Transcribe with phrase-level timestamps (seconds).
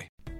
[0.00, 0.39] Bye.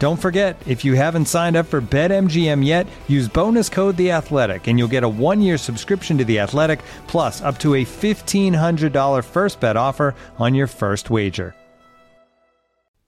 [0.00, 4.66] Don't forget, if you haven't signed up for BetMGM yet, use bonus code The Athletic,
[4.66, 8.94] and you'll get a one-year subscription to The Athletic, plus up to a fifteen hundred
[8.94, 11.54] dollar first bet offer on your first wager.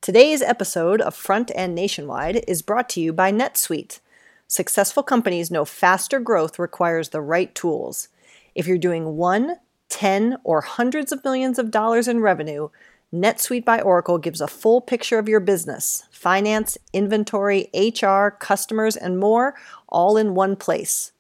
[0.02, 4.00] Today's episode of Front End Nationwide is brought to you by NetSuite.
[4.46, 8.08] Successful companies know faster growth requires the right tools.
[8.54, 9.56] If you're doing one,
[9.88, 12.68] ten, or hundreds of millions of dollars in revenue,
[13.12, 19.18] NetSuite by Oracle gives a full picture of your business finance, inventory, HR, customers, and
[19.18, 19.54] more,
[19.88, 21.12] all in one place.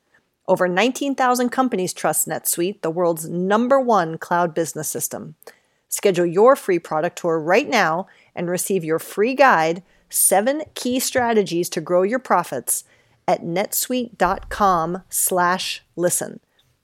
[0.48, 5.34] Over 19,000 companies trust NetSuite, the world's number one cloud business system.
[5.88, 11.68] Schedule your free product tour right now and receive your free guide, Seven Key Strategies
[11.70, 12.84] to Grow Your Profits,
[13.28, 16.40] at netsuite.com slash listen.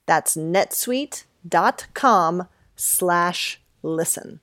[0.06, 4.40] That's netsuite.com slash listen.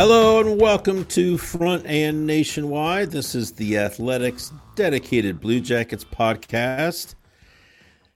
[0.00, 3.10] Hello and welcome to Front and Nationwide.
[3.10, 7.16] This is the Athletics dedicated Blue Jackets podcast.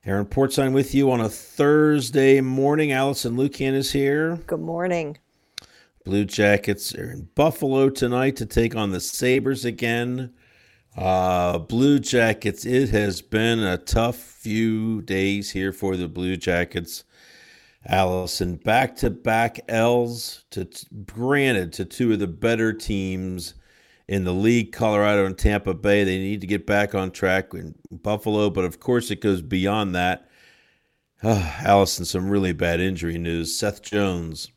[0.03, 2.91] Aaron Portzline with you on a Thursday morning.
[2.91, 4.37] Allison Lukan is here.
[4.47, 5.19] Good morning.
[6.03, 10.33] Blue Jackets are in Buffalo tonight to take on the Sabres again.
[10.97, 17.03] Uh, Blue Jackets, it has been a tough few days here for the Blue Jackets.
[17.87, 20.67] Allison, back to back L's to
[21.05, 23.53] granted to two of the better teams
[24.07, 26.03] in the league, Colorado and Tampa Bay.
[26.03, 29.95] They need to get back on track in Buffalo, but of course it goes beyond
[29.95, 30.29] that.
[31.21, 33.55] Uh, Allison, some really bad injury news.
[33.55, 34.51] Seth Jones,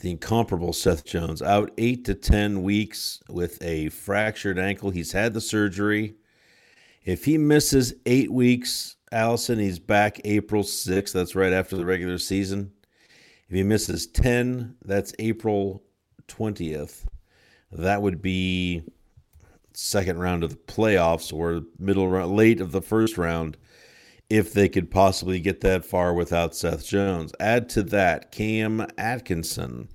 [0.00, 4.90] the incomparable Seth Jones, out eight to 10 weeks with a fractured ankle.
[4.90, 6.14] He's had the surgery.
[7.04, 11.12] If he misses eight weeks, Allison, he's back April 6th.
[11.12, 12.72] That's right after the regular season.
[13.46, 15.82] If he misses 10, that's April
[16.28, 17.04] 20th.
[17.70, 18.82] That would be
[19.74, 23.58] second round of the playoffs or middle round, late of the first round
[24.30, 27.32] if they could possibly get that far without Seth Jones.
[27.38, 29.90] Add to that Cam Atkinson.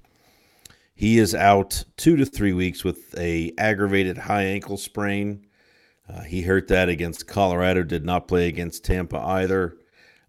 [0.94, 5.47] He is out 2 to 3 weeks with a aggravated high ankle sprain.
[6.10, 9.78] Uh, he hurt that against Colorado, did not play against Tampa either.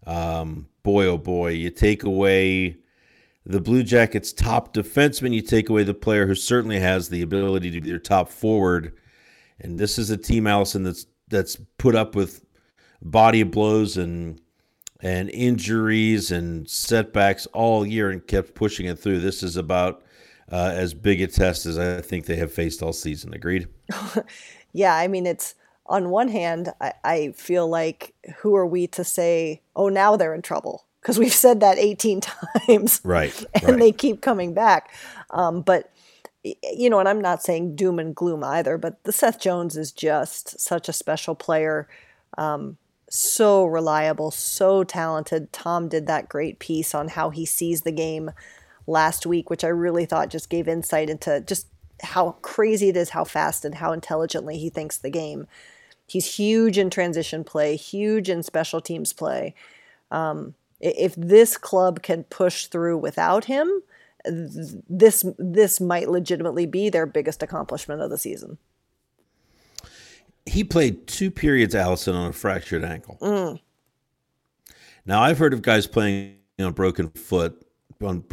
[0.05, 2.77] Um, boy, oh boy, you take away
[3.45, 7.71] the Blue Jackets' top defenseman, you take away the player who certainly has the ability
[7.71, 8.93] to be their top forward.
[9.59, 12.43] And this is a team, Allison, that's that's put up with
[13.01, 14.41] body blows and
[15.01, 19.19] and injuries and setbacks all year and kept pushing it through.
[19.19, 20.03] This is about
[20.51, 23.33] uh, as big a test as I think they have faced all season.
[23.33, 23.67] Agreed?
[24.73, 25.55] yeah, I mean it's
[25.89, 30.35] on one hand, I, I feel like who are we to say, oh, now they're
[30.35, 30.85] in trouble?
[31.01, 32.21] Because we've said that 18
[32.67, 33.01] times.
[33.03, 33.43] Right.
[33.55, 33.79] and right.
[33.79, 34.93] they keep coming back.
[35.31, 35.91] Um, but,
[36.43, 39.91] you know, and I'm not saying doom and gloom either, but the Seth Jones is
[39.91, 41.89] just such a special player.
[42.37, 42.77] Um,
[43.09, 45.51] so reliable, so talented.
[45.51, 48.31] Tom did that great piece on how he sees the game
[48.85, 51.67] last week, which I really thought just gave insight into just
[52.03, 55.47] how crazy it is, how fast and how intelligently he thinks the game.
[56.11, 59.53] He's huge in transition play, huge in special teams play.
[60.11, 63.81] Um, if this club can push through without him,
[64.25, 68.57] this this might legitimately be their biggest accomplishment of the season.
[70.45, 73.17] He played two periods, Allison, on a fractured ankle.
[73.21, 73.59] Mm.
[75.05, 77.65] Now I've heard of guys playing on broken foot,
[78.01, 78.23] on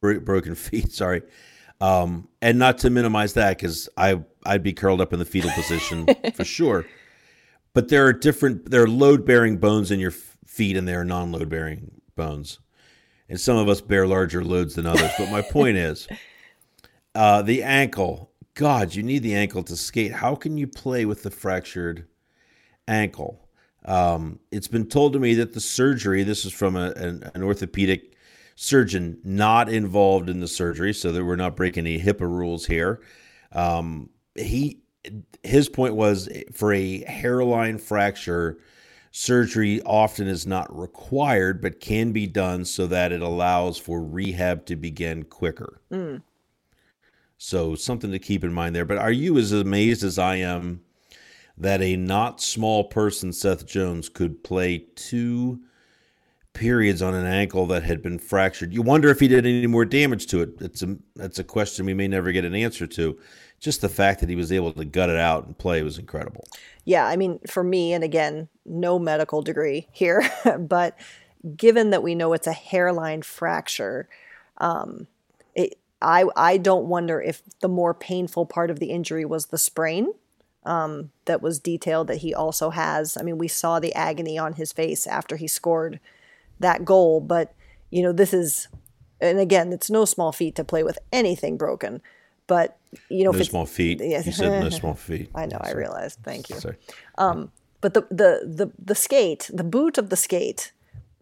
[0.00, 0.92] broken feet.
[0.92, 1.22] Sorry,
[1.84, 5.50] um, and not to minimize that because I I'd be curled up in the fetal
[5.50, 6.86] position for sure.
[7.74, 10.12] But there are different there are load bearing bones in your
[10.46, 12.58] feet and there are non load bearing bones,
[13.28, 15.10] and some of us bear larger loads than others.
[15.18, 16.08] But my point is,
[17.14, 18.30] uh, the ankle.
[18.54, 20.12] God, you need the ankle to skate.
[20.12, 22.06] How can you play with the fractured
[22.86, 23.48] ankle?
[23.84, 26.22] Um, it's been told to me that the surgery.
[26.22, 28.13] This is from a, an, an orthopedic
[28.54, 33.00] surgeon not involved in the surgery, so that we're not breaking any HIPAA rules here.
[33.52, 34.80] Um, he
[35.42, 38.58] his point was for a hairline fracture,
[39.10, 44.64] surgery often is not required, but can be done so that it allows for rehab
[44.66, 45.80] to begin quicker.
[45.92, 46.22] Mm.
[47.36, 48.84] So something to keep in mind there.
[48.84, 50.80] But are you as amazed as I am
[51.58, 55.60] that a not small person, Seth Jones, could play two?
[56.54, 58.72] Periods on an ankle that had been fractured.
[58.72, 60.50] You wonder if he did any more damage to it.
[60.60, 63.18] It's a that's a question we may never get an answer to.
[63.60, 66.46] Just the fact that he was able to gut it out and play was incredible.
[66.84, 70.22] Yeah, I mean, for me, and again, no medical degree here,
[70.58, 70.98] but
[71.56, 74.08] given that we know it's a hairline fracture,
[74.58, 75.08] um,
[75.54, 79.58] it, I I don't wonder if the more painful part of the injury was the
[79.58, 80.14] sprain.
[80.66, 83.18] Um, that was detailed that he also has.
[83.18, 86.00] I mean, we saw the agony on his face after he scored
[86.60, 87.20] that goal.
[87.20, 87.54] But,
[87.90, 88.68] you know, this is,
[89.20, 92.00] and again, it's no small feat to play with anything broken.
[92.46, 92.76] But,
[93.08, 94.00] you know, no small feet.
[94.02, 94.26] Yes.
[94.26, 95.30] You said no small feet.
[95.34, 96.18] I know, I realized.
[96.22, 96.56] Thank you.
[96.56, 96.76] Sorry.
[97.16, 100.72] Um, but the, the, the, the skate, the boot of the skate,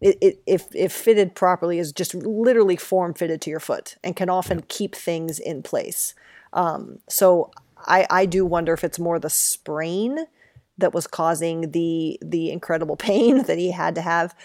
[0.01, 4.15] it, it, if, if fitted properly, is just literally form fitted to your foot and
[4.15, 4.65] can often yeah.
[4.67, 6.13] keep things in place.
[6.51, 7.51] Um, so
[7.85, 10.25] I, I do wonder if it's more the sprain
[10.77, 14.35] that was causing the the incredible pain that he had to have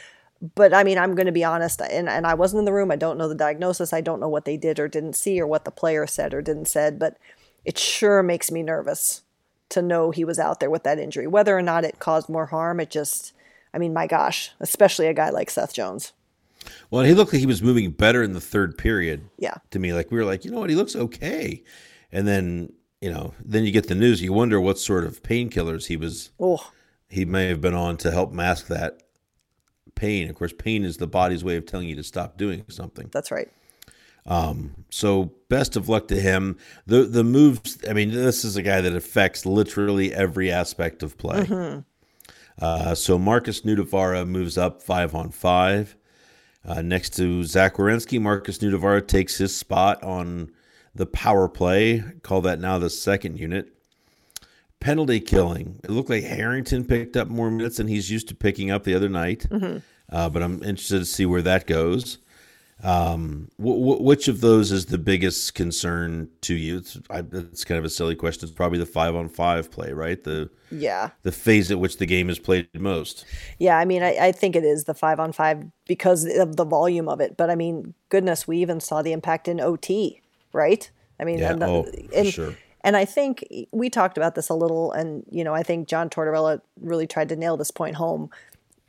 [0.54, 2.90] but I mean, I'm going to be honest, and, and I wasn't in the room.
[2.90, 3.92] I don't know the diagnosis.
[3.92, 6.42] I don't know what they did or didn't see or what the player said or
[6.42, 7.16] didn't said, but
[7.64, 9.22] it sure makes me nervous
[9.70, 11.26] to know he was out there with that injury.
[11.26, 13.32] Whether or not it caused more harm, it just,
[13.74, 16.12] I mean, my gosh, especially a guy like Seth Jones.
[16.90, 19.28] Well, he looked like he was moving better in the third period.
[19.38, 19.54] Yeah.
[19.70, 21.62] To me, like we were like, you know what, he looks okay.
[22.12, 24.22] And then, you know, then you get the news.
[24.22, 26.30] You wonder what sort of painkillers he was.
[26.40, 26.70] Oh.
[27.08, 29.02] He may have been on to help mask that
[29.98, 30.30] pain.
[30.30, 33.10] Of course, pain is the body's way of telling you to stop doing something.
[33.12, 33.48] That's right.
[34.26, 36.56] Um, so best of luck to him.
[36.86, 37.78] The the moves.
[37.88, 41.44] I mean, this is a guy that affects literally every aspect of play.
[41.44, 41.80] Mm-hmm.
[42.60, 45.96] Uh, so Markus Nutivaara moves up five on five.
[46.64, 50.50] Uh, next to Zach Werenski, Markus Nutivaara takes his spot on
[50.94, 52.04] the power play.
[52.22, 53.72] Call that now the second unit.
[54.80, 55.80] Penalty killing.
[55.84, 58.94] It looked like Harrington picked up more minutes than he's used to picking up the
[58.94, 59.46] other night.
[59.50, 59.78] Mm-hmm.
[60.10, 62.18] Uh, but I'm interested to see where that goes.
[62.82, 66.78] Um, w- w- which of those is the biggest concern to you?
[66.78, 68.48] It's, I, it's, kind of a silly question.
[68.48, 70.22] It's probably the five on five play, right?
[70.22, 73.24] The yeah, the phase at which the game is played most.
[73.58, 76.64] Yeah, I mean, I, I think it is the five on five because of the
[76.64, 77.36] volume of it.
[77.36, 80.88] But I mean, goodness, we even saw the impact in OT, right?
[81.18, 82.54] I mean, yeah, and the, oh, and, sure.
[82.82, 86.08] And I think we talked about this a little, and you know, I think John
[86.08, 88.30] Tortorella really tried to nail this point home.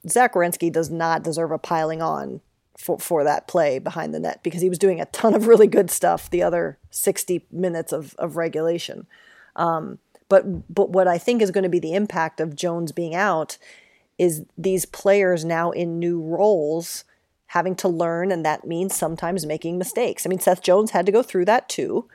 [0.08, 2.42] Zach Werenski does not deserve a piling on
[2.78, 5.68] for, for that play behind the net because he was doing a ton of really
[5.68, 9.08] good stuff the other 60 minutes of, of regulation.
[9.56, 13.16] Um, but but what I think is going to be the impact of Jones being
[13.16, 13.58] out
[14.18, 17.04] is these players now in new roles
[17.48, 20.26] having to learn, and that means sometimes making mistakes.
[20.26, 22.08] I mean, Seth Jones had to go through that too,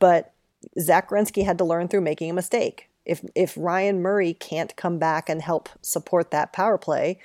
[0.00, 0.32] but
[0.78, 2.88] Zach Werenski had to learn through making a mistake.
[3.04, 7.18] If if Ryan Murray can't come back and help support that power play,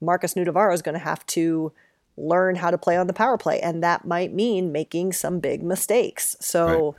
[0.00, 1.72] Markus Nutivaara is going to have to
[2.16, 5.62] learn how to play on the power play, and that might mean making some big
[5.62, 6.36] mistakes.
[6.40, 6.94] So,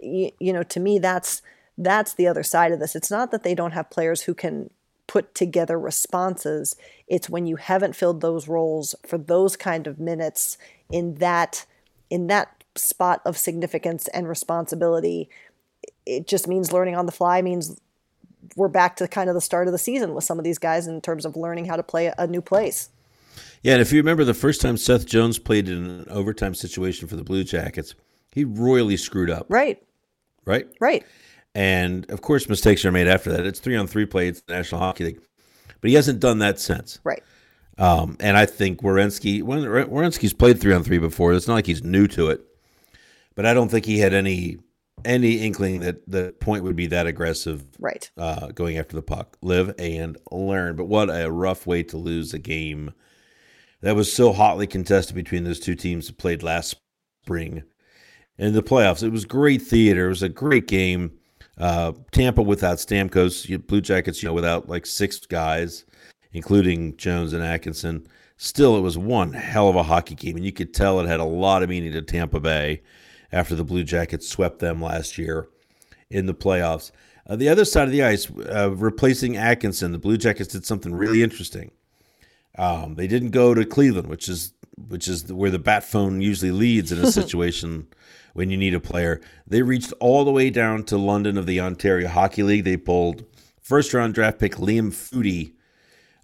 [0.00, 0.08] right.
[0.08, 1.42] you, you know, to me, that's
[1.78, 2.94] that's the other side of this.
[2.94, 4.70] It's not that they don't have players who can
[5.06, 6.76] put together responses.
[7.06, 10.56] It's when you haven't filled those roles for those kind of minutes
[10.90, 11.66] in that
[12.10, 15.28] in that spot of significance and responsibility.
[16.06, 17.80] It just means learning on the fly means
[18.56, 20.86] we're back to kind of the start of the season with some of these guys
[20.86, 22.90] in terms of learning how to play a new place.
[23.62, 27.08] Yeah, and if you remember the first time Seth Jones played in an overtime situation
[27.08, 27.94] for the Blue Jackets,
[28.32, 29.46] he royally screwed up.
[29.48, 29.82] Right.
[30.44, 30.66] right?
[30.80, 31.04] Right.
[31.54, 33.46] And of course, mistakes are made after that.
[33.46, 34.28] It's three on three play.
[34.28, 35.20] It's the National Hockey League,
[35.80, 36.98] but he hasn't done that since.
[37.04, 37.22] Right.
[37.78, 41.32] Um, and I think Werenski, Werenski's played three on three before.
[41.32, 42.44] It's not like he's new to it,
[43.34, 44.58] but I don't think he had any
[45.04, 47.64] any inkling that the point would be that aggressive.
[47.78, 48.10] Right.
[48.16, 50.76] Uh, going after the puck, live and learn.
[50.76, 52.92] But what a rough way to lose a game
[53.82, 56.76] that was so hotly contested between those two teams that played last
[57.22, 57.62] spring
[58.38, 59.02] in the playoffs.
[59.02, 60.06] It was great theater.
[60.06, 61.12] It was a great game.
[61.58, 65.84] Uh, Tampa without Stamkos, Blue Jackets, you know, without like six guys,
[66.32, 68.06] including Jones and Atkinson.
[68.36, 71.20] Still, it was one hell of a hockey game, and you could tell it had
[71.20, 72.82] a lot of meaning to Tampa Bay
[73.34, 75.48] after the Blue Jackets swept them last year
[76.08, 76.92] in the playoffs.
[77.26, 80.94] Uh, the other side of the ice, uh, replacing Atkinson, the Blue Jackets did something
[80.94, 81.72] really interesting.
[82.56, 86.50] Um, they didn't go to Cleveland, which is which is where the bat phone usually
[86.50, 87.86] leads in a situation
[88.34, 89.20] when you need a player.
[89.46, 92.64] They reached all the way down to London of the Ontario Hockey League.
[92.64, 93.24] They pulled
[93.60, 95.52] first round draft pick Liam Foudy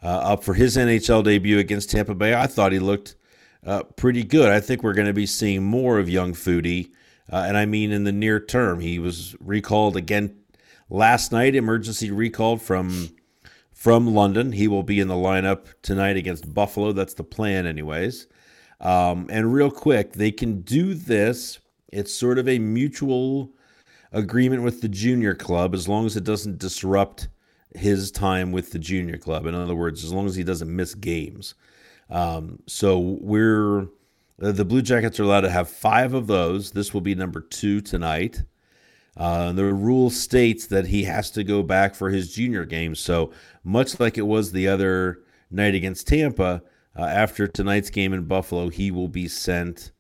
[0.03, 2.35] uh, up for his NHL debut against Tampa Bay.
[2.35, 3.17] I thought he looked
[3.65, 4.51] uh, pretty good.
[4.51, 6.91] I think we're going to be seeing more of young Foudy,
[7.33, 8.81] uh, and I mean in the near term.
[8.81, 10.37] He was recalled again
[10.89, 13.11] last night, emergency recalled from
[13.73, 14.53] from London.
[14.53, 16.93] He will be in the lineup tonight against Buffalo.
[16.93, 18.27] That's the plan, anyways.
[18.81, 21.59] Um, and real quick, they can do this
[21.93, 23.53] it's sort of a mutual
[24.13, 27.29] agreement with the junior club as long as it doesn't disrupt
[27.75, 29.47] his time with the junior club.
[29.47, 31.55] In other words, as long as he doesn't miss games.
[32.09, 33.87] Um, so we're
[34.43, 36.73] uh, the Blue Jackets are allowed to have five of those.
[36.73, 38.43] This will be number two tonight.
[39.17, 42.95] Uh, the rule states that he has to go back for his junior game.
[42.95, 43.33] So
[43.65, 46.63] much like it was the other night against Tampa,
[46.97, 49.93] uh, after tonight's game in Buffalo, he will be sent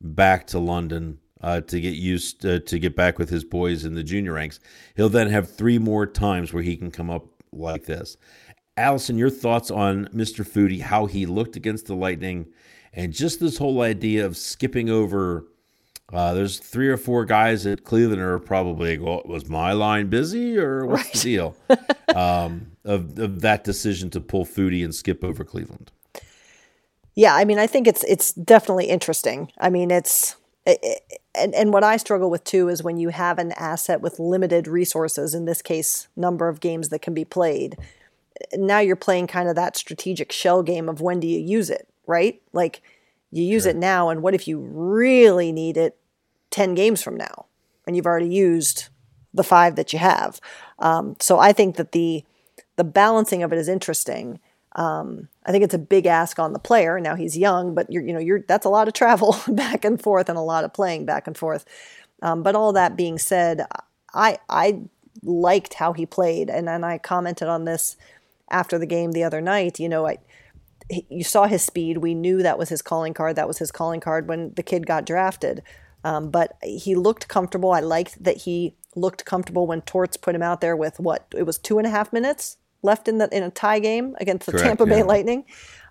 [0.00, 3.84] back to London uh, to get used to, uh, to get back with his boys
[3.84, 4.60] in the junior ranks.
[4.96, 8.16] He'll then have three more times where he can come up like this.
[8.76, 10.46] Allison, your thoughts on Mr.
[10.46, 12.46] Foudy, how he looked against the Lightning,
[12.96, 15.44] and just this whole idea of skipping over.
[16.12, 20.56] Uh, there's three or four guys at Cleveland are probably well, was my line busy
[20.56, 21.12] or what's right.
[21.12, 21.56] the deal
[22.14, 25.90] um, of, of that decision to pull Foudy and skip over Cleveland.
[27.16, 29.50] Yeah, I mean, I think it's it's definitely interesting.
[29.58, 30.36] I mean, it's
[31.34, 34.68] and, and what I struggle with too is when you have an asset with limited
[34.68, 37.76] resources, in this case, number of games that can be played.
[38.52, 41.88] Now you're playing kind of that strategic shell game of when do you use it,
[42.06, 42.40] right?
[42.52, 42.82] Like
[43.30, 43.70] you use sure.
[43.70, 45.98] it now, and what if you really need it
[46.50, 47.46] 10 games from now
[47.86, 48.88] and you've already used
[49.34, 50.40] the five that you have?
[50.78, 52.24] Um, so I think that the
[52.76, 54.38] the balancing of it is interesting.
[54.76, 57.00] Um, I think it's a big ask on the player.
[57.00, 60.00] Now he's young, but you're, you know, you're, that's a lot of travel back and
[60.00, 61.64] forth and a lot of playing back and forth.
[62.22, 63.66] Um, but all that being said,
[64.12, 64.80] I, I
[65.22, 66.50] liked how he played.
[66.50, 67.96] And then I commented on this
[68.50, 69.80] after the game the other night.
[69.80, 70.18] You know, I,
[70.88, 71.98] you saw his speed.
[71.98, 73.36] We knew that was his calling card.
[73.36, 75.62] That was his calling card when the kid got drafted.
[76.04, 77.72] Um, but he looked comfortable.
[77.72, 81.42] I liked that he looked comfortable when Torts put him out there with what it
[81.42, 84.52] was two and a half minutes left in the in a tie game against the
[84.52, 85.44] Correct, Tampa Bay Lightning.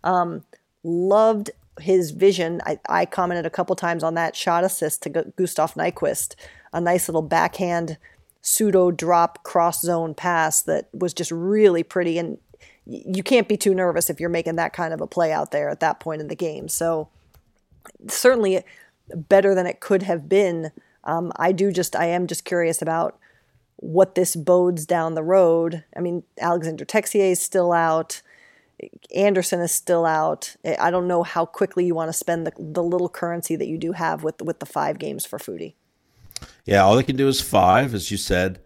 [0.04, 0.44] Um,
[0.84, 2.62] loved his vision.
[2.66, 6.36] I, I, commented a couple times on that shot assist to Gustav Nyquist,
[6.72, 7.98] a nice little backhand
[8.42, 12.18] pseudo drop cross zone pass that was just really pretty.
[12.18, 12.38] And
[12.86, 15.70] you can't be too nervous if you're making that kind of a play out there
[15.70, 16.68] at that point in the game.
[16.68, 17.10] So
[18.08, 18.64] certainly
[19.14, 20.72] better than it could have been.
[21.04, 23.18] Um, I do just I am just curious about
[23.78, 25.84] what this bodes down the road.
[25.96, 28.22] I mean, Alexander Texier is still out.
[29.16, 30.56] Anderson is still out.
[30.80, 33.78] I don't know how quickly you want to spend the, the little currency that you
[33.78, 35.76] do have with with the five games for Foudy.
[36.66, 38.60] Yeah, all they can do is five, as you said.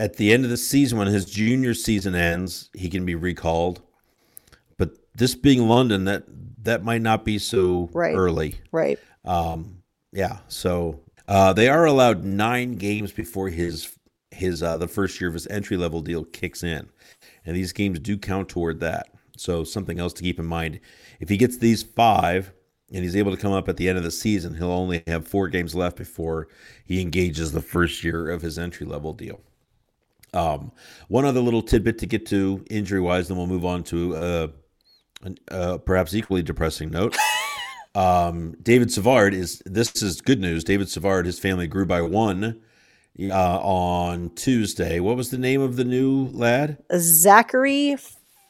[0.00, 3.82] At the end of the season, when his junior season ends, he can be recalled.
[4.78, 6.24] But this being London, that
[6.62, 8.14] that might not be so right.
[8.14, 8.54] early.
[8.72, 8.98] Right.
[9.26, 10.38] Um, yeah.
[10.48, 13.94] So uh, they are allowed nine games before his
[14.30, 16.88] his uh, the first year of his entry level deal kicks in,
[17.44, 19.08] and these games do count toward that.
[19.36, 20.80] So something else to keep in mind:
[21.20, 22.54] if he gets these five
[22.90, 25.28] and he's able to come up at the end of the season, he'll only have
[25.28, 26.48] four games left before
[26.86, 29.40] he engages the first year of his entry level deal.
[30.32, 30.72] Um,
[31.08, 34.48] one other little tidbit to get to injury wise, then we'll move on to uh,
[35.24, 37.16] a uh, perhaps equally depressing note.
[37.94, 40.64] um, David Savard is this is good news.
[40.64, 42.60] David Savard, his family grew by one
[43.20, 45.00] uh, on Tuesday.
[45.00, 46.78] What was the name of the new lad?
[46.96, 47.96] Zachary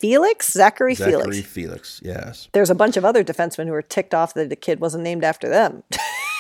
[0.01, 0.53] Felix?
[0.53, 1.49] Zachary, Zachary Felix.
[1.49, 2.49] Felix, yes.
[2.53, 5.25] There's a bunch of other defensemen who were ticked off that the kid wasn't named
[5.25, 5.83] after them.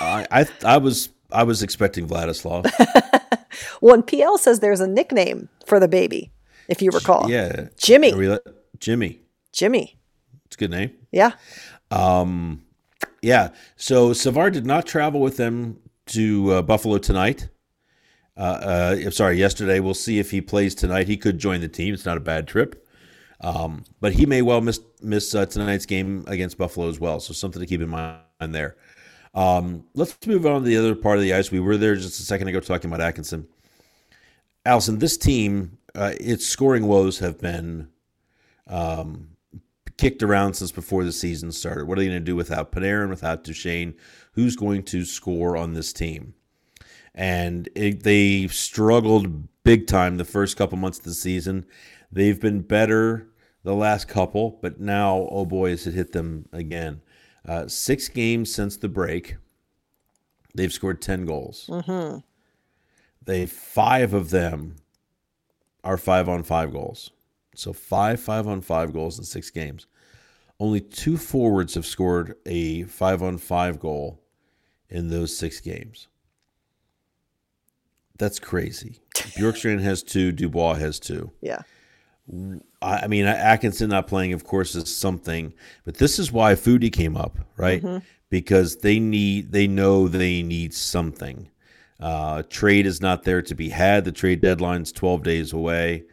[0.00, 2.70] I, I I was I was expecting Vladislav.
[3.80, 6.30] well, and PL says there's a nickname for the baby,
[6.68, 7.30] if you recall.
[7.30, 8.14] Yeah, Jimmy.
[8.14, 8.36] We
[8.78, 9.20] Jimmy.
[9.52, 9.98] Jimmy.
[10.46, 10.92] It's a good name.
[11.12, 11.32] Yeah.
[11.90, 12.64] Um,
[13.22, 13.50] yeah.
[13.76, 17.48] So Savard did not travel with them to uh, Buffalo tonight.
[18.36, 19.80] Uh, uh, I'm sorry, yesterday.
[19.80, 21.06] We'll see if he plays tonight.
[21.06, 21.92] He could join the team.
[21.92, 22.86] It's not a bad trip.
[23.42, 27.20] Um, but he may well miss miss uh, tonight's game against Buffalo as well.
[27.20, 28.76] So something to keep in mind there.
[29.34, 31.50] Um, let's move on to the other part of the ice.
[31.50, 33.46] We were there just a second ago talking about Atkinson.
[34.66, 37.88] Allison, this team, uh, its scoring woes have been
[38.66, 39.28] um,
[39.96, 41.86] kicked around since before the season started.
[41.86, 43.94] What are they going to do without Panarin, without Duchene?
[44.32, 46.34] Who's going to score on this team?
[47.14, 51.66] And it, they struggled big time the first couple months of the season.
[52.12, 53.28] They've been better
[53.62, 57.02] the last couple, but now, oh boy, has it hit them again.
[57.46, 59.36] Uh, six games since the break,
[60.54, 61.66] they've scored 10 goals.
[61.68, 62.18] Mm-hmm.
[63.24, 64.76] They five of them
[65.84, 67.10] are five on five goals.
[67.54, 69.86] So five five on five goals in six games.
[70.58, 74.20] Only two forwards have scored a five on five goal
[74.88, 76.08] in those six games.
[78.18, 79.00] That's crazy.
[79.14, 80.32] Bjorkstrand has two.
[80.32, 81.32] Dubois has two.
[81.40, 81.62] Yeah.
[82.82, 85.52] I I mean, Atkinson not playing, of course, is something,
[85.84, 87.82] but this is why Foudy came up, right?
[88.28, 91.50] Because they need, they know they need something.
[91.98, 94.04] Uh, trade is not there to be had.
[94.04, 96.04] The trade deadline's 12 days away.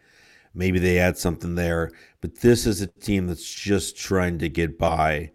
[0.54, 4.78] Maybe they add something there, but this is a team that's just trying to get
[4.78, 5.30] by,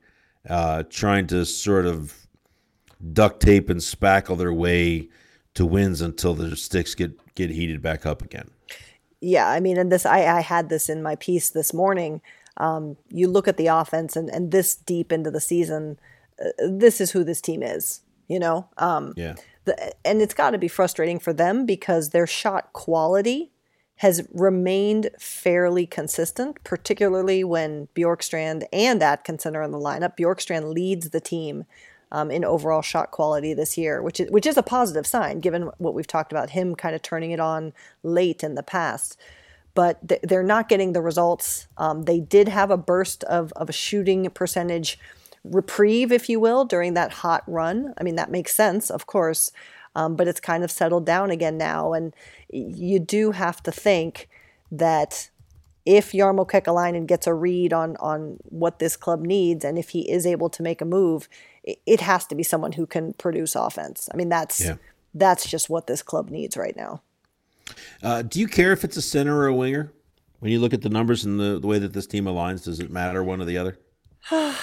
[0.50, 2.28] uh, trying to sort of
[3.14, 5.10] duct tape and spackle their way
[5.54, 8.50] to wins until their sticks get get heated back up again.
[9.24, 12.22] Yeah, I mean, and this I, I had this in my piece this morning.
[12.58, 15.98] Um, you look at the offense, and, and this deep into the season,
[16.44, 18.02] uh, this is who this team is.
[18.28, 19.36] You know, um, Yeah.
[19.66, 23.52] the, and it's got to be frustrating for them because their shot quality
[23.98, 30.18] has remained fairly consistent, particularly when Bjorkstrand and Atkinson are in the lineup.
[30.18, 31.66] Bjorkstrand leads the team
[32.14, 35.72] um, in overall shot quality this year, which is which is a positive sign given
[35.80, 37.74] what we've talked about him kind of turning it on
[38.04, 39.20] late in the past.
[39.74, 41.68] But th- they're not getting the results.
[41.78, 45.00] Um, they did have a burst of, of a shooting percentage
[45.44, 47.96] reprieve, if you will, during that hot run.
[48.00, 49.52] I mean, that makes sense, of course,
[49.96, 51.94] um, but it's kind of settled down again now.
[51.94, 52.14] And
[52.50, 54.30] you do have to think
[54.72, 55.32] that
[55.86, 60.10] if Jarmo Kekalainen gets a read on on what this club needs, and if he
[60.10, 61.28] is able to make a move,
[61.64, 64.10] it, has to be someone who can produce offense.
[64.14, 64.76] I mean, that's Yeah.
[65.14, 67.02] that's just what this club needs right now.
[68.02, 69.92] Uh, do you care if it's a center or a winger?
[70.40, 72.80] When you look at the numbers and the, the way that this team aligns, does
[72.82, 73.78] it matter one or the other?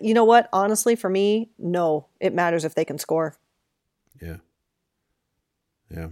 [0.00, 0.48] You know what?
[0.52, 2.06] Honestly, for me, no.
[2.20, 3.36] It matters if they can score.
[4.20, 4.36] Yeah.
[5.90, 6.08] Yeah.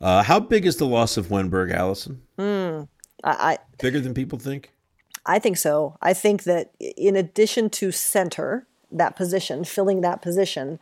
[0.00, 2.22] Uh, how big is the loss of Wennberg, Allison?
[2.38, 2.86] I,
[3.22, 4.72] I Bigger than people think?
[5.26, 5.96] I think so.
[6.00, 10.78] I think that in addition to center, that position, filling that position,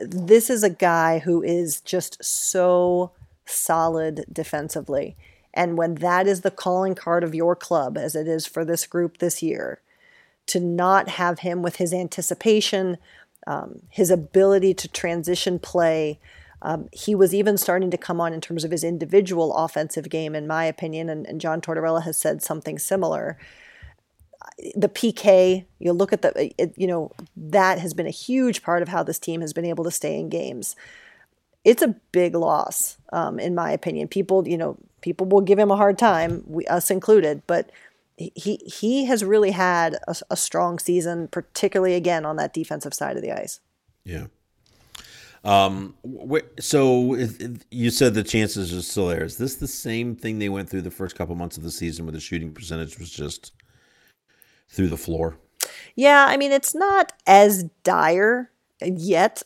[0.00, 3.12] this is a guy who is just so
[3.44, 5.16] solid defensively.
[5.54, 8.86] And when that is the calling card of your club, as it is for this
[8.86, 9.80] group this year,
[10.46, 12.96] to not have him with his anticipation,
[13.46, 16.18] um, his ability to transition play,
[16.62, 20.34] um, he was even starting to come on in terms of his individual offensive game,
[20.34, 23.36] in my opinion, and, and John Tortorella has said something similar
[24.74, 28.82] the PK, you look at the, it, you know, that has been a huge part
[28.82, 30.76] of how this team has been able to stay in games.
[31.64, 34.08] It's a big loss, um, in my opinion.
[34.08, 37.70] People, you know, people will give him a hard time, we, us included, but
[38.16, 43.16] he he has really had a, a strong season, particularly again on that defensive side
[43.16, 43.60] of the ice.
[44.04, 44.26] Yeah.
[45.44, 45.94] Um.
[46.60, 47.16] So
[47.70, 49.24] you said the chances are still there.
[49.24, 52.04] Is this the same thing they went through the first couple months of the season,
[52.04, 53.52] where the shooting percentage was just
[54.72, 55.36] through the floor?
[55.94, 59.42] Yeah, I mean, it's not as dire yet.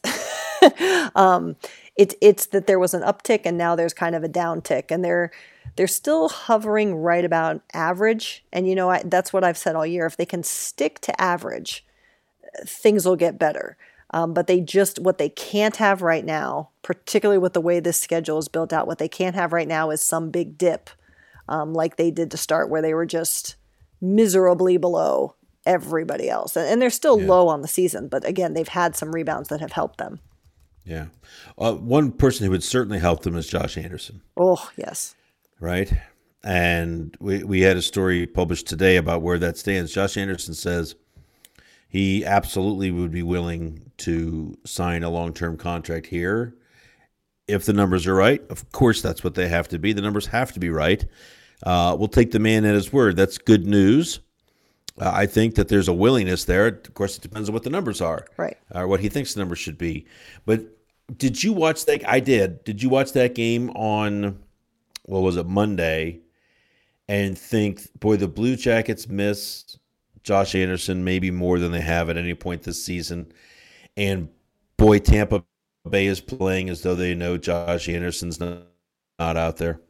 [1.15, 1.57] um,
[1.97, 5.05] it's it's that there was an uptick and now there's kind of a downtick, and
[5.05, 5.31] they're
[5.77, 8.45] they're still hovering right about average.
[8.53, 10.07] And you know, I, that's what I've said all year.
[10.07, 11.85] If they can stick to average,
[12.65, 13.77] things will get better.
[14.13, 17.99] Um, but they just what they can't have right now, particularly with the way this
[17.99, 20.91] schedule is built out, what they can't have right now is some big dip,
[21.49, 23.57] um, like they did to start, where they were just
[24.15, 26.57] miserably below everybody else.
[26.57, 29.73] And, they're still low on the season, but again, they've had some rebounds that have
[29.73, 30.21] helped them.
[30.85, 31.07] Yeah.
[31.59, 34.23] Uh, one person who would certainly help them is Josh Anderson.
[34.37, 35.17] Oh, yes.
[35.59, 35.93] right?
[36.45, 39.93] And we, we had a story published today about where that stands.
[39.93, 40.95] Josh Anderson says
[41.89, 46.55] he absolutely would be willing to sign a long term contract here
[47.49, 49.93] if the numbers are right, of course that's what they have to be.
[49.93, 51.05] The numbers have to be right.
[51.63, 53.17] Uh, we'll take the man at his word.
[53.17, 54.21] That's good news.
[54.99, 56.67] Uh, I think that there's a willingness there.
[56.69, 58.57] Of course, it depends on what the numbers are, Right.
[58.75, 60.07] Or what he thinks the numbers should be.
[60.47, 60.63] But
[61.17, 62.09] did you watch that?
[62.09, 62.65] I did.
[62.65, 64.39] Did you watch that game on
[65.05, 66.21] what was it Monday?
[67.09, 69.79] And think, boy, the Blue Jackets miss
[70.25, 73.33] Josh Anderson maybe more than they have at any point this season.
[73.97, 74.29] And
[74.77, 75.45] boy, Tampa
[75.89, 78.63] Bay is playing as though they know Josh Anderson's not,
[79.21, 79.81] not out there.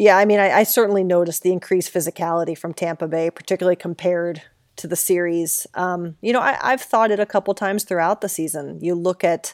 [0.00, 4.40] Yeah, I mean, I, I certainly noticed the increased physicality from Tampa Bay, particularly compared
[4.76, 5.66] to the series.
[5.74, 8.78] Um, you know, I, I've thought it a couple times throughout the season.
[8.80, 9.52] You look at,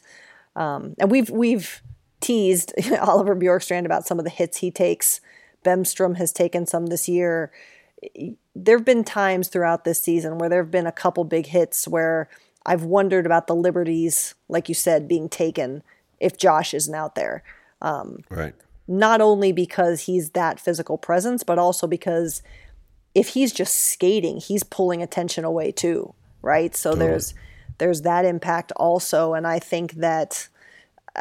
[0.55, 1.83] um, and we've we've
[2.21, 5.21] teased Oliver Bjorkstrand about some of the hits he takes.
[5.65, 7.51] Bemstrom has taken some this year.
[8.55, 11.89] There have been times throughout this season where there have been a couple big hits
[11.89, 12.29] where
[12.65, 15.83] I've wondered about the liberties, like you said, being taken
[16.21, 17.43] if Josh isn't out there
[18.31, 18.55] Right.
[18.89, 22.43] Not only because he's that physical presence, but also because
[23.15, 26.77] if he's just skating, he's pulling attention away too, right?
[26.77, 27.35] So there's
[27.79, 30.49] there's that impact also, and I think that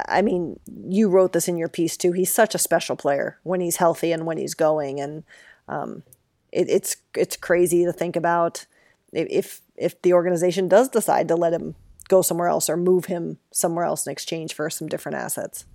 [0.07, 2.11] I mean you wrote this in your piece too.
[2.11, 5.23] He's such a special player when he's healthy and when he's going, and
[5.67, 6.03] um,
[6.51, 8.65] it, it's it's crazy to think about
[9.11, 11.75] if if the organization does decide to let him
[12.07, 15.65] go somewhere else or move him somewhere else in exchange for some different assets.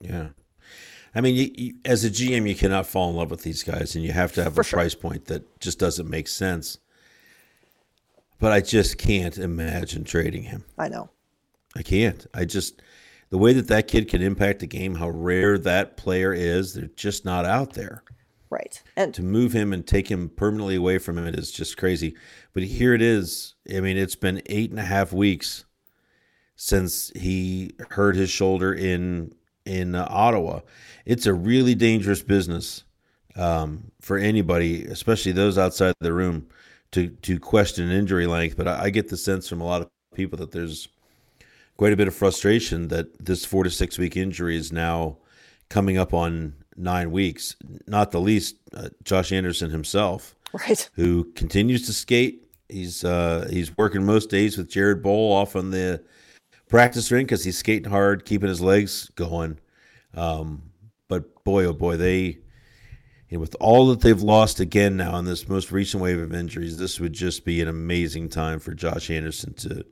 [0.00, 0.28] Yeah.
[1.16, 3.94] I mean, you, you, as a GM, you cannot fall in love with these guys,
[3.94, 4.78] and you have to have For a sure.
[4.78, 6.78] price point that just doesn't make sense.
[8.38, 10.64] But I just can't imagine trading him.
[10.76, 11.08] I know.
[11.74, 12.26] I can't.
[12.34, 12.82] I just
[13.30, 16.90] the way that that kid can impact the game, how rare that player is, they're
[16.96, 18.02] just not out there.
[18.50, 18.80] Right.
[18.94, 22.14] And To move him and take him permanently away from him, it is just crazy.
[22.52, 23.54] But here it is.
[23.74, 25.64] I mean, it's been eight and a half weeks
[26.54, 29.32] since he hurt his shoulder in
[29.66, 30.60] in uh, Ottawa.
[31.04, 32.84] It's a really dangerous business
[33.36, 36.48] um, for anybody, especially those outside the room,
[36.92, 38.56] to to question injury length.
[38.56, 40.88] But I, I get the sense from a lot of people that there's
[41.76, 45.18] quite a bit of frustration that this four to six week injury is now
[45.68, 47.56] coming up on nine weeks.
[47.86, 50.88] Not the least, uh, Josh Anderson himself right.
[50.94, 52.42] who continues to skate.
[52.68, 56.02] He's uh, he's working most days with Jared Boll off on the
[56.68, 59.58] practice ring because he's skating hard, keeping his legs going.
[60.14, 60.70] Um,
[61.08, 62.38] but boy, oh boy, they
[63.36, 66.78] know, with all that they've lost again now in this most recent wave of injuries,
[66.78, 69.84] this would just be an amazing time for Josh Anderson to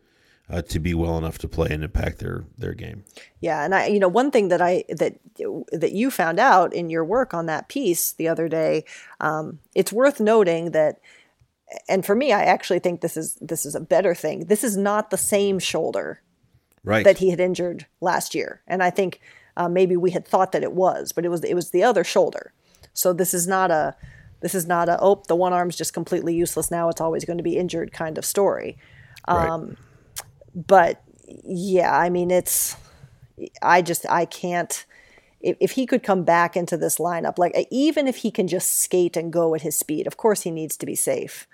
[0.51, 3.05] uh, to be well enough to play and impact their their game.
[3.41, 5.19] Yeah, and I, you know, one thing that I that
[5.73, 8.85] that you found out in your work on that piece the other day,
[9.21, 11.01] um, it's worth noting that,
[11.89, 14.47] and for me, I actually think this is this is a better thing.
[14.47, 16.21] This is not the same shoulder
[16.85, 17.05] Right.
[17.05, 19.21] that he had injured last year, and I think
[19.57, 22.05] uh, maybe we had thought that it was, but it was it was the other
[22.05, 22.53] shoulder.
[22.93, 23.97] So this is not a
[24.41, 26.89] this is not a oh the one arm's just completely useless now.
[26.89, 28.77] It's always going to be injured kind of story.
[29.27, 29.77] right.
[30.55, 32.77] but yeah, I mean, it's,
[33.63, 34.85] I just, I can't,
[35.41, 38.79] if, if he could come back into this lineup, like even if he can just
[38.79, 41.47] skate and go at his speed, of course he needs to be safe.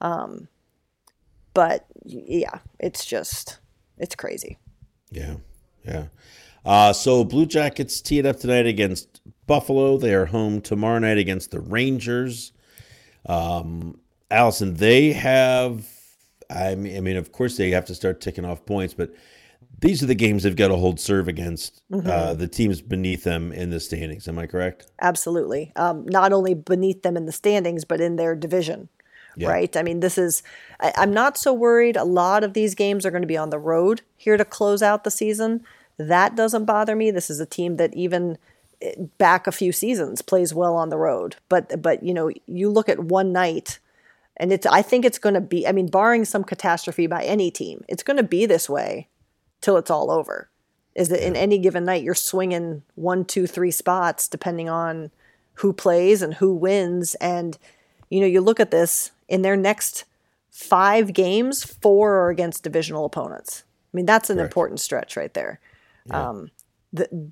[0.00, 0.48] Um,
[1.54, 3.58] but yeah, it's just,
[3.98, 4.58] it's crazy.
[5.10, 5.36] Yeah,
[5.84, 6.06] yeah.
[6.64, 9.96] Uh, so Blue Jackets tee it up tonight against Buffalo.
[9.98, 12.52] They are home tomorrow night against the Rangers.
[13.26, 15.86] Um, Allison, they have.
[16.50, 19.12] I mean, I mean, of course they have to start ticking off points, but
[19.80, 23.52] these are the games they've got to hold serve against uh, the teams beneath them
[23.52, 24.26] in the standings.
[24.26, 24.90] Am I correct?
[25.00, 25.72] Absolutely.
[25.76, 28.88] Um, not only beneath them in the standings, but in their division.
[29.36, 29.50] Yeah.
[29.50, 29.76] Right.
[29.76, 30.42] I mean, this is,
[30.80, 31.96] I, I'm not so worried.
[31.96, 34.82] A lot of these games are going to be on the road here to close
[34.82, 35.62] out the season.
[35.98, 37.10] That doesn't bother me.
[37.10, 38.38] This is a team that even
[38.80, 41.36] eh, back a few seasons plays well on the road.
[41.50, 43.78] But, but, you know, you look at one night
[44.38, 47.50] and it's, I think it's going to be, I mean, barring some catastrophe by any
[47.50, 49.08] team, it's going to be this way
[49.60, 50.48] till it's all over.
[50.94, 55.10] Is that in any given night you're swinging one, two, three spots depending on
[55.56, 57.14] who plays and who wins.
[57.16, 57.58] And
[58.08, 60.04] you know, you look at this in their next
[60.50, 63.64] five games, four are against divisional opponents.
[63.92, 64.48] I mean, that's an Correct.
[64.50, 65.60] important stretch right there.
[66.10, 66.50] Um,
[66.92, 67.30] the,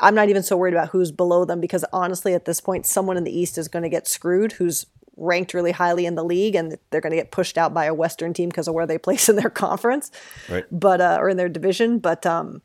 [0.00, 3.16] I'm not even so worried about who's below them because honestly, at this point, someone
[3.16, 6.54] in the East is going to get screwed who's ranked really highly in the league
[6.56, 8.98] and they're going to get pushed out by a Western team because of where they
[9.06, 10.10] place in their conference
[10.48, 10.64] Right.
[10.72, 11.98] but uh, or in their division.
[12.00, 12.62] But um,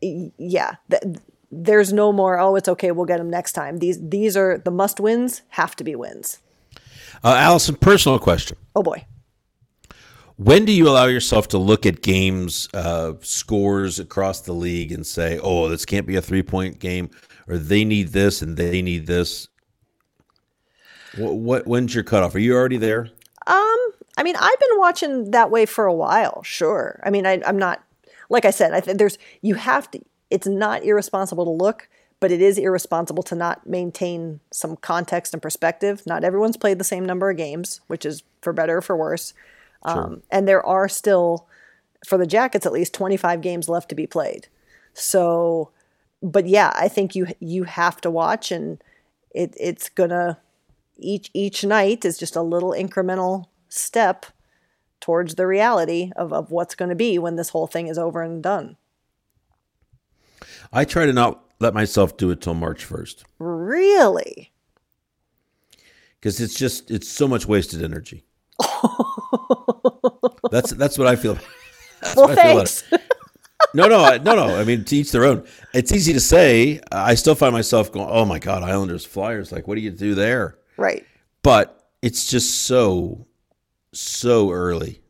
[0.00, 1.02] yeah, th-
[1.50, 2.38] there's no more.
[2.38, 2.90] Oh, it's okay.
[2.92, 3.78] We'll get them next time.
[3.78, 5.42] These these are the must wins.
[5.50, 6.38] Have to be wins.
[7.22, 9.04] Uh, Allison, personal question: Oh boy.
[10.36, 15.04] When do you allow yourself to look at games uh, scores across the league and
[15.04, 17.10] say, "Oh, this can't be a three point game,"
[17.48, 19.48] or "They need this and they need this"?
[21.16, 22.36] What, what when's your cutoff?
[22.36, 23.10] Are you already there?
[23.48, 23.76] Um,
[24.16, 26.42] I mean, I've been watching that way for a while.
[26.44, 27.00] Sure.
[27.04, 27.82] I mean, I, I'm not
[28.30, 28.72] like I said.
[28.72, 30.00] I think there's you have to.
[30.30, 31.88] It's not irresponsible to look,
[32.20, 36.02] but it is irresponsible to not maintain some context and perspective.
[36.06, 39.34] Not everyone's played the same number of games, which is for better or for worse.
[39.86, 40.04] Sure.
[40.04, 41.46] Um, and there are still,
[42.04, 44.48] for the Jackets at least, 25 games left to be played.
[44.94, 45.70] So,
[46.20, 48.82] but yeah, I think you you have to watch, and
[49.30, 50.38] it it's gonna
[50.96, 54.26] each each night is just a little incremental step
[55.00, 58.22] towards the reality of, of what's going to be when this whole thing is over
[58.22, 58.76] and done.
[60.72, 64.52] I try to not let myself do it till March first Really?
[66.20, 68.24] because it's just it's so much wasted energy.
[70.50, 71.38] that's that's what I feel.
[72.00, 72.84] That's well, I feel thanks.
[72.92, 73.02] it.
[73.74, 74.56] No, no, no, no.
[74.56, 75.44] I mean, to each their own.
[75.74, 76.80] It's easy to say.
[76.92, 79.50] I still find myself going, "Oh my God, Islanders, Flyers!
[79.50, 81.04] Like, what do you do there?" right.
[81.42, 83.26] But it's just so,
[83.92, 85.02] so early.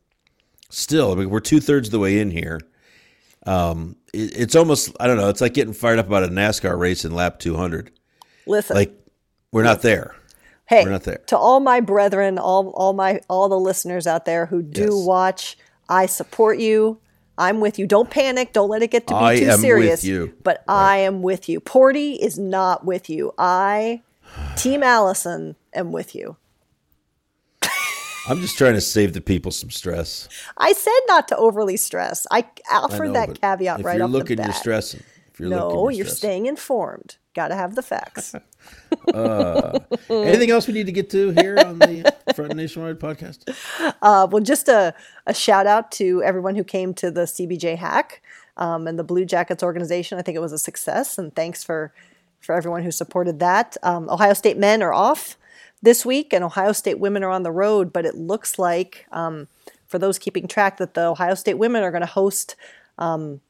[0.71, 2.59] Still, I mean, we're two thirds of the way in here.
[3.45, 5.29] Um, it's almost I don't know.
[5.29, 7.91] It's like getting fired up about a NASCAR race in lap two hundred.
[8.47, 8.75] Listen.
[8.75, 8.93] Like,
[9.51, 10.15] we're not there.
[10.65, 11.21] hey, we're not there.
[11.27, 15.05] to all my brethren, all all my all the listeners out there who do Yes.
[15.05, 16.99] watch, I support you.
[17.37, 17.87] I'm with you.
[17.87, 18.51] Don't panic.
[18.53, 20.03] Don't let it get to be I too am with serious.
[20.03, 20.33] you.
[20.43, 21.61] But I am with you.
[21.61, 23.33] Porty is not with you.
[23.37, 24.01] I,
[24.57, 26.35] Team Allison, am with you.
[28.29, 30.29] I'm just trying to save the people some stress.
[30.57, 32.27] I said not to overly stress.
[32.31, 34.49] I I offered know, that caveat right you're off looking, the bat.
[34.49, 35.03] If you're stressing.
[35.33, 37.17] If you're looking, no, you're, you're staying informed.
[37.33, 38.35] Got to have the facts.
[40.09, 43.47] Anything else we need to get to here on the Front Nationwide podcast?
[44.01, 44.93] Uh, well, just a,
[45.25, 48.21] a shout out to everyone who came to the CBJ hack
[48.57, 50.19] um, and the Blue Jackets organization.
[50.19, 51.93] I think it was a success, and thanks for
[52.41, 53.77] for everyone who supported that.
[53.83, 55.37] Um, Ohio State men are off
[55.81, 57.93] this week, and Ohio State women are on the road.
[57.93, 59.47] But it looks like, um,
[59.87, 62.55] for those keeping track, that the Ohio State women are going to host
[62.97, 63.41] um,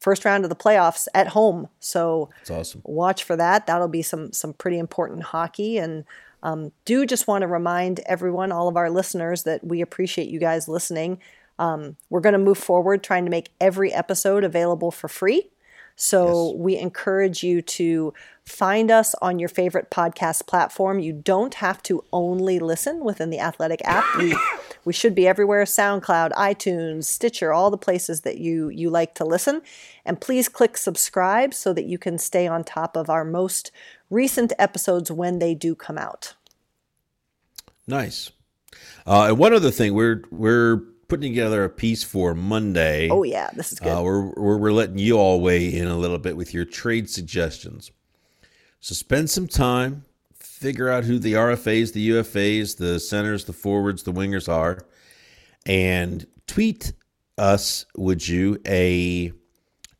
[0.00, 1.68] first round of the playoffs at home.
[1.80, 2.82] So It's awesome.
[2.84, 3.66] watch for that.
[3.66, 5.78] That'll be some some pretty important hockey.
[5.78, 6.04] And
[6.42, 10.38] um, do just want to remind everyone, all of our listeners, that we appreciate you
[10.38, 11.18] guys listening.
[11.58, 15.48] Um, we're going to move forward, trying to make every episode available for free.
[15.96, 18.12] So we encourage you to
[18.44, 20.98] find us on your favorite podcast platform.
[20.98, 24.04] You don't have to only listen within the Athletic app.
[24.18, 24.36] We,
[24.84, 29.24] we should be everywhere: SoundCloud, iTunes, Stitcher, all the places that you you like to
[29.24, 29.62] listen.
[30.04, 33.70] And please click subscribe so that you can stay on top of our most
[34.10, 36.34] recent episodes when they do come out.
[37.86, 38.30] Nice.
[39.06, 43.08] Uh, and one other thing, we're we're putting together a piece for Monday.
[43.10, 43.98] Oh yeah, this is good.
[43.98, 47.08] Uh, we're, we're we're letting you all weigh in a little bit with your trade
[47.10, 47.90] suggestions.
[48.80, 54.02] So spend some time, figure out who the RFAs, the UFAs, the centers, the forwards,
[54.02, 54.86] the wingers are,
[55.64, 56.92] and tweet
[57.38, 59.32] us, would you, a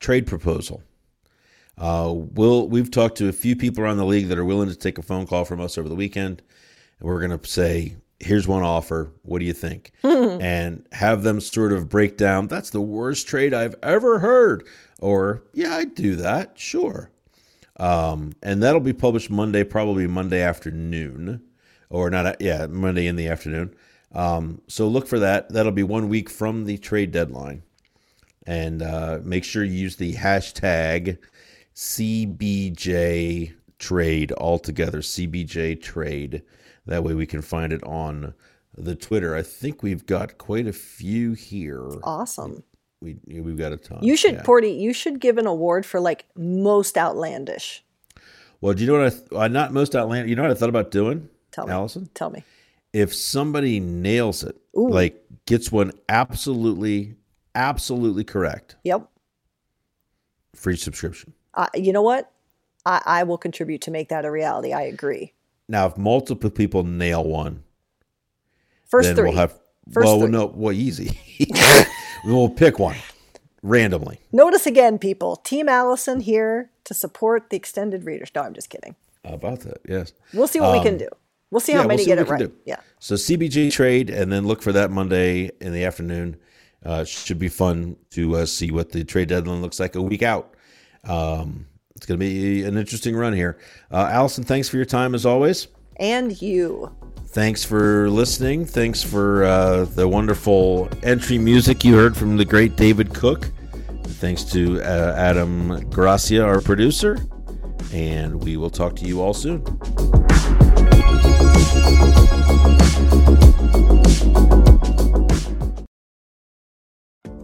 [0.00, 0.82] trade proposal.
[1.76, 4.76] Uh, we'll we've talked to a few people around the league that are willing to
[4.76, 6.42] take a phone call from us over the weekend,
[6.98, 9.12] and we're going to say, "Here's one offer.
[9.22, 12.48] What do you think?" and have them sort of break down.
[12.48, 14.66] That's the worst trade I've ever heard,
[15.00, 17.10] or yeah, I'd do that, sure.
[17.76, 21.42] Um, and that'll be published Monday, probably Monday afternoon,
[21.90, 22.40] or not?
[22.40, 23.74] Yeah, Monday in the afternoon.
[24.14, 25.48] Um, so look for that.
[25.48, 27.62] That'll be one week from the trade deadline,
[28.46, 31.18] and uh, make sure you use the hashtag
[31.74, 34.98] CBJ trade altogether.
[34.98, 36.42] CBJ trade.
[36.86, 38.34] That way we can find it on
[38.76, 39.34] the Twitter.
[39.34, 41.82] I think we've got quite a few here.
[42.02, 42.62] awesome.
[43.00, 43.98] We we've got a ton.
[44.02, 44.42] You should, Yeah.
[44.42, 44.78] Porty.
[44.80, 47.84] You should give an award for like most outlandish.
[48.60, 50.30] Well, do you know what I th- uh, not most outlandish?
[50.30, 52.08] You know what I thought about doing, Tell me, Allison?
[52.14, 52.44] Tell me.
[52.94, 54.88] If somebody nails it, Ooh.
[54.88, 57.16] like gets one absolutely,
[57.54, 59.06] absolutely correct, Yep.
[60.54, 61.34] free subscription.
[61.54, 62.30] Uh, you know what?
[62.86, 64.72] I, I will contribute to make that a reality.
[64.72, 65.32] I agree.
[65.68, 67.62] Now, if multiple people nail one,
[68.86, 69.30] First then three.
[69.30, 69.58] we'll have.
[69.92, 70.30] First well, three.
[70.30, 71.18] no, well, easy.
[72.24, 72.96] we'll pick one
[73.62, 74.20] randomly.
[74.32, 75.36] Notice again, people.
[75.36, 78.30] Team Allison here to support the extended readers.
[78.34, 78.94] No, I'm just kidding.
[79.24, 79.78] About that?
[79.88, 80.12] Yes.
[80.34, 81.08] We'll see what we can do.
[81.50, 82.38] We'll see how Um, yeah, we'll many see get it right.
[82.40, 82.52] do.
[82.66, 82.80] Yeah.
[82.98, 86.36] So CBJ trade, and then look for that Monday in the afternoon.
[86.84, 90.22] Uh, should be fun to uh, see what the trade deadline looks like a week
[90.22, 90.54] out.
[91.04, 93.56] Um, it's going to be an interesting run here.
[93.90, 95.68] Uh, Allison, thanks for your time as always.
[95.96, 96.92] And you.
[97.28, 98.64] Thanks for listening.
[98.64, 103.48] Thanks for uh, the wonderful entry music you heard from the great David Cook.
[104.04, 107.18] Thanks to uh, Adam Gracia, our producer.
[107.92, 109.62] And we will talk to you all soon.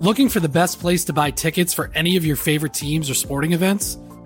[0.01, 3.15] Looking for the best place to buy tickets for any of your favorite teams or
[3.15, 3.97] sporting events?